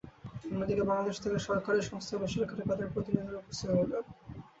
অন্যদিকে 0.45 0.83
বাংলাদেশ 0.89 1.15
থেকে 1.23 1.37
সরকারি 1.47 1.79
সংস্থা 1.81 2.13
ও 2.15 2.21
বেসরকারি 2.21 2.61
খাতের 2.61 2.91
প্রতিনিধিরা 2.93 3.41
উপস্থিত 3.41 3.69
ছিলেন। 3.71 4.03